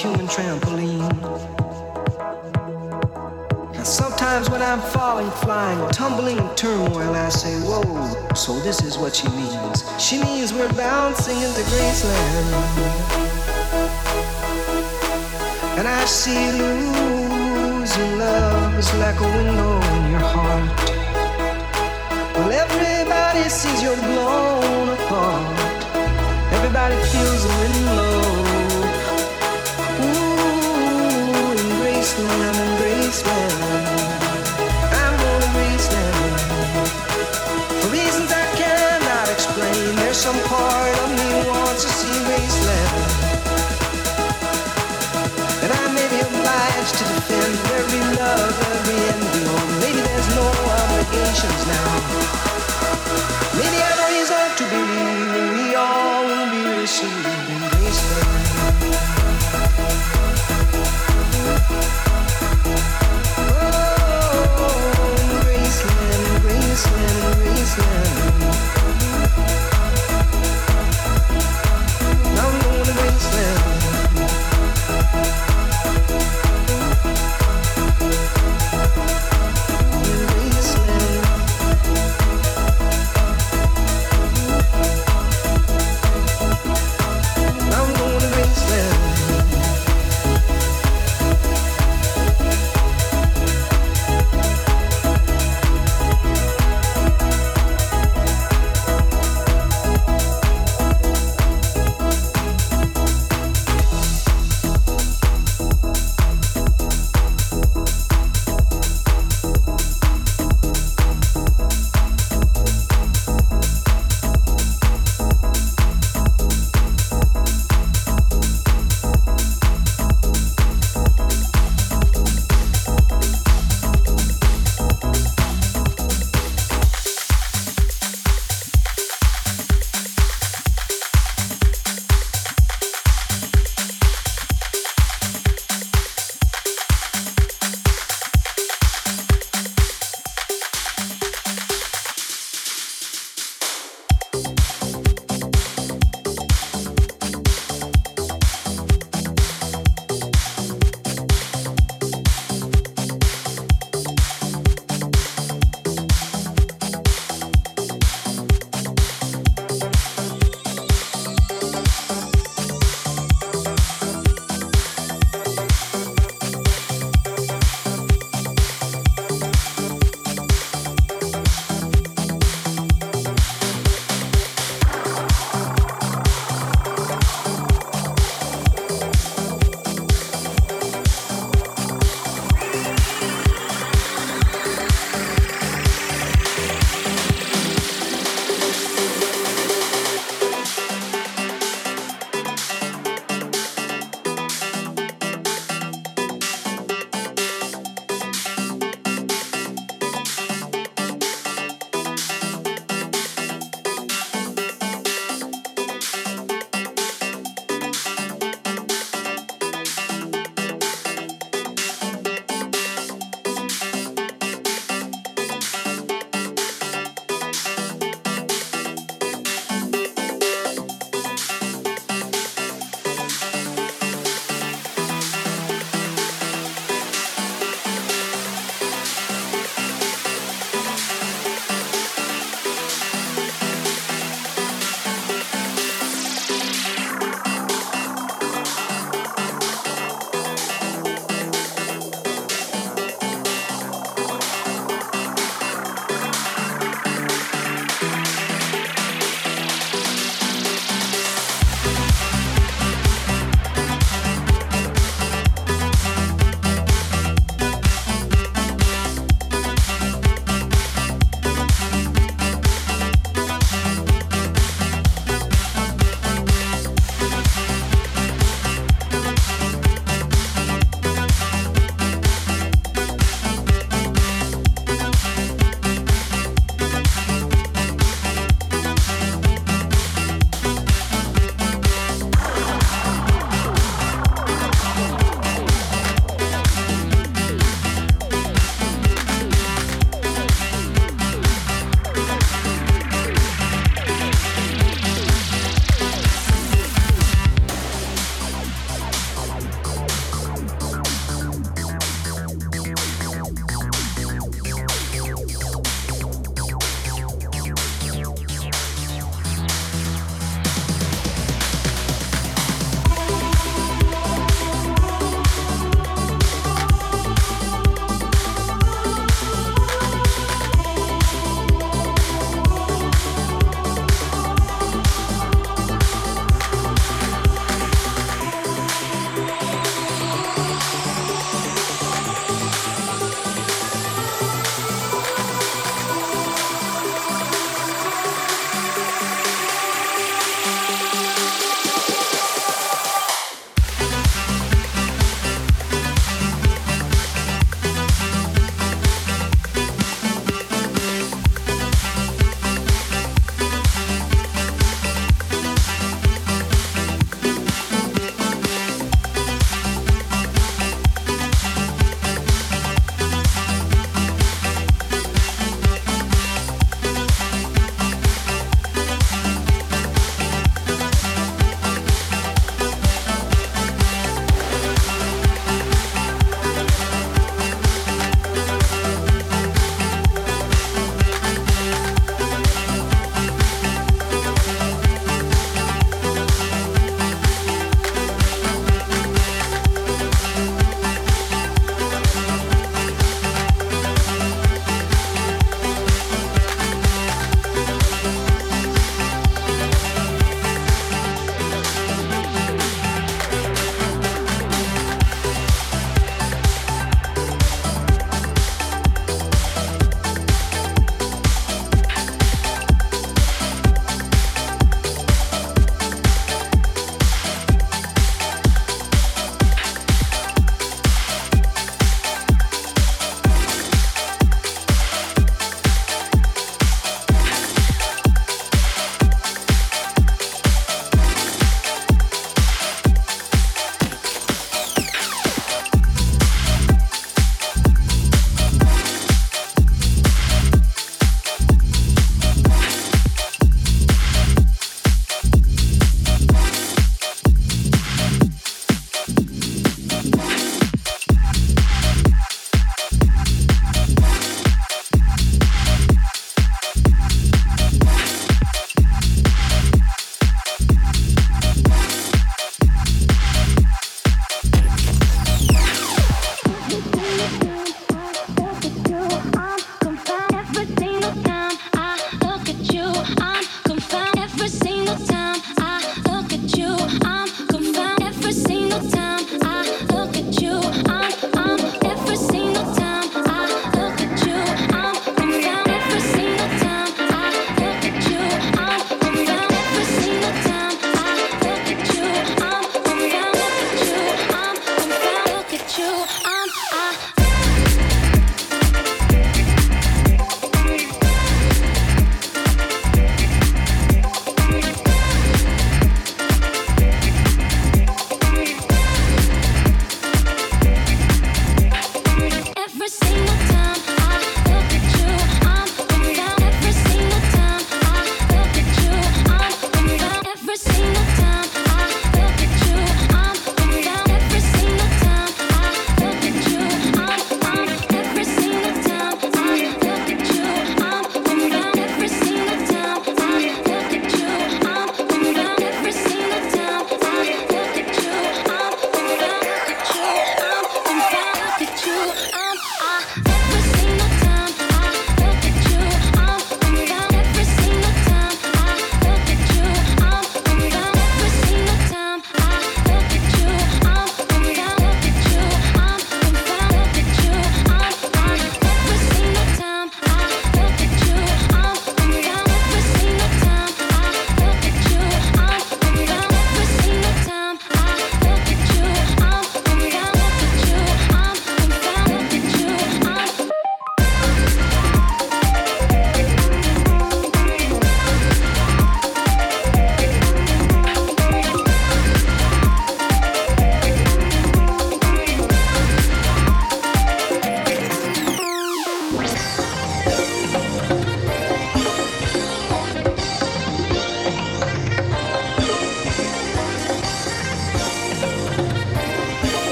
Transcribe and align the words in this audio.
human 0.00 0.26
trampoline. 0.28 1.12
And 3.76 3.86
sometimes 3.86 4.48
when 4.48 4.62
I'm 4.62 4.80
falling, 4.80 5.30
flying, 5.42 5.90
tumbling 5.90 6.38
in 6.38 6.54
turmoil, 6.54 7.12
I 7.14 7.28
say, 7.28 7.54
Whoa, 7.60 7.84
so 8.34 8.58
this 8.60 8.82
is 8.82 8.96
what 8.96 9.14
she 9.14 9.28
means. 9.28 9.84
She 9.98 10.22
means 10.22 10.54
we're 10.54 10.72
bouncing 10.72 11.36
into 11.36 11.60
Graceland. 11.70 12.48
And 15.78 15.86
I 15.86 16.04
see 16.06 16.50
losing 16.52 18.18
love 18.18 18.78
is 18.78 18.94
like 18.94 19.20
a 19.20 19.28
window 19.36 19.74
in 19.96 20.10
your 20.12 20.26
heart. 20.32 20.80
Well, 22.36 22.52
everybody 22.52 23.46
sees 23.50 23.82
you're 23.82 23.96
blown 23.96 24.88
apart. 24.96 25.84
Everybody 26.56 26.96
feels 27.12 27.44
a 27.44 27.52
window. 27.60 28.09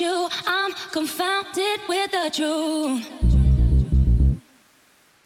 you, 0.00 0.28
I'm 0.46 0.72
confounded 0.90 1.80
with 1.88 2.10
the 2.10 2.30
truth. 2.32 3.08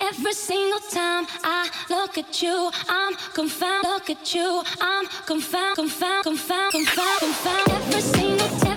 Every 0.01 0.33
single 0.33 0.81
time 0.91 1.27
I 1.45 1.71
look 1.89 2.19
at 2.19 2.43
you, 2.43 2.71
I'm 2.89 3.15
confounded. 3.35 3.89
Look 3.89 4.11
at 4.11 4.35
you, 4.35 4.63
I'm 4.81 5.07
confounded, 5.27 5.77
confounded, 5.77 6.25
confounded, 6.25 6.73
confounded, 6.73 7.21
confounded. 7.21 7.75
Every 7.75 8.01
single 8.01 8.49
time. 8.59 8.72